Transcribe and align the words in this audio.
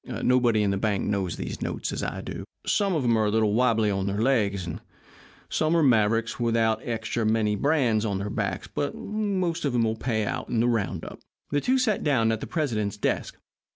Nobody 0.23 0.63
in 0.63 0.71
the 0.71 0.77
bank 0.79 1.03
knows 1.05 1.35
those 1.37 1.61
notes 1.61 1.93
as 1.93 2.01
I 2.01 2.21
do. 2.21 2.43
Some 2.65 2.95
of 2.95 3.03
'em 3.03 3.15
are 3.19 3.25
a 3.25 3.29
little 3.29 3.53
wobbly 3.53 3.91
on 3.91 4.07
their 4.07 4.19
legs, 4.19 4.65
and 4.65 4.81
some 5.47 5.77
are 5.77 5.83
mavericks 5.83 6.39
without 6.39 6.81
extra 6.83 7.23
many 7.23 7.55
brands 7.55 8.03
on 8.03 8.17
their 8.17 8.31
backs, 8.31 8.67
but 8.67 8.93
they'll 8.93 9.01
most 9.03 9.63
all 9.63 9.95
pay 9.95 10.25
out 10.25 10.49
at 10.51 10.59
the 10.59 10.67
round 10.67 11.05
up." 11.05 11.19
The 11.51 11.61
two 11.61 11.77
sat 11.77 12.03
down 12.03 12.31
at 12.31 12.39
the 12.39 12.47
president's 12.47 12.97
desk. 12.97 13.37